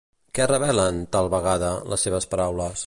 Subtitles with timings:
[0.37, 2.79] Què revelen, tal vegada, les seves paraules?